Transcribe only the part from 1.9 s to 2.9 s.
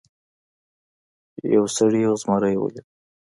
یو زمری ولید.